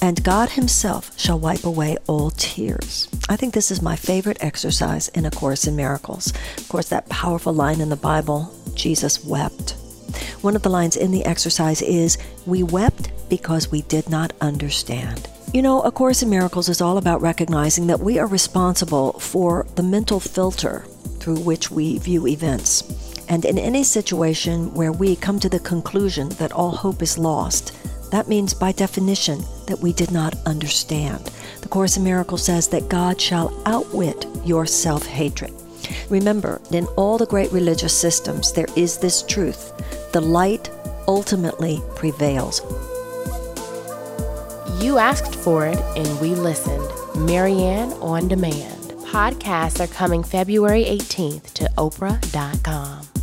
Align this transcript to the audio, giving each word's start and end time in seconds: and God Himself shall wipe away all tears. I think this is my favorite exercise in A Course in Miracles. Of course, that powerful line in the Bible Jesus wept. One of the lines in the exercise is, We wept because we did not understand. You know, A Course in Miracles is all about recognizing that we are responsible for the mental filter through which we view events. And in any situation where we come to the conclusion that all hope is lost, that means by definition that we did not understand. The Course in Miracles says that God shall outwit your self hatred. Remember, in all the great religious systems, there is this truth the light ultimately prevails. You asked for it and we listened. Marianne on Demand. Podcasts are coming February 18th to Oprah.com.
and 0.00 0.22
God 0.22 0.50
Himself 0.50 1.18
shall 1.18 1.38
wipe 1.38 1.64
away 1.64 1.96
all 2.06 2.30
tears. 2.30 3.08
I 3.28 3.36
think 3.36 3.54
this 3.54 3.70
is 3.70 3.82
my 3.82 3.96
favorite 3.96 4.38
exercise 4.40 5.08
in 5.08 5.26
A 5.26 5.30
Course 5.30 5.66
in 5.66 5.76
Miracles. 5.76 6.32
Of 6.56 6.68
course, 6.68 6.88
that 6.88 7.08
powerful 7.08 7.52
line 7.52 7.80
in 7.80 7.88
the 7.88 7.96
Bible 7.96 8.54
Jesus 8.74 9.24
wept. 9.24 9.76
One 10.40 10.56
of 10.56 10.62
the 10.62 10.70
lines 10.70 10.96
in 10.96 11.10
the 11.10 11.24
exercise 11.24 11.82
is, 11.82 12.16
We 12.46 12.62
wept 12.62 13.10
because 13.28 13.70
we 13.70 13.82
did 13.82 14.08
not 14.08 14.32
understand. 14.40 15.28
You 15.52 15.62
know, 15.62 15.82
A 15.82 15.90
Course 15.90 16.22
in 16.22 16.30
Miracles 16.30 16.68
is 16.68 16.80
all 16.80 16.98
about 16.98 17.22
recognizing 17.22 17.86
that 17.86 18.00
we 18.00 18.18
are 18.18 18.26
responsible 18.26 19.14
for 19.14 19.66
the 19.74 19.82
mental 19.82 20.20
filter 20.20 20.80
through 21.18 21.40
which 21.40 21.70
we 21.70 21.98
view 21.98 22.26
events. 22.26 22.84
And 23.28 23.44
in 23.44 23.58
any 23.58 23.82
situation 23.82 24.72
where 24.74 24.92
we 24.92 25.16
come 25.16 25.38
to 25.40 25.48
the 25.48 25.58
conclusion 25.60 26.28
that 26.30 26.52
all 26.52 26.70
hope 26.70 27.02
is 27.02 27.18
lost, 27.18 27.74
that 28.10 28.28
means 28.28 28.54
by 28.54 28.72
definition 28.72 29.42
that 29.66 29.80
we 29.80 29.92
did 29.92 30.10
not 30.10 30.34
understand. 30.46 31.30
The 31.60 31.68
Course 31.68 31.96
in 31.96 32.04
Miracles 32.04 32.44
says 32.44 32.68
that 32.68 32.88
God 32.88 33.20
shall 33.20 33.52
outwit 33.66 34.26
your 34.44 34.66
self 34.66 35.06
hatred. 35.06 35.52
Remember, 36.08 36.60
in 36.70 36.86
all 36.96 37.18
the 37.18 37.26
great 37.26 37.52
religious 37.52 37.96
systems, 37.96 38.52
there 38.52 38.68
is 38.76 38.98
this 38.98 39.22
truth 39.22 39.72
the 40.12 40.20
light 40.20 40.70
ultimately 41.06 41.80
prevails. 41.94 42.60
You 44.82 44.98
asked 44.98 45.34
for 45.34 45.66
it 45.66 45.78
and 45.96 46.20
we 46.20 46.30
listened. 46.30 46.86
Marianne 47.26 47.92
on 47.94 48.28
Demand. 48.28 48.92
Podcasts 49.10 49.80
are 49.80 49.92
coming 49.92 50.22
February 50.22 50.84
18th 50.84 51.52
to 51.54 51.64
Oprah.com. 51.76 53.17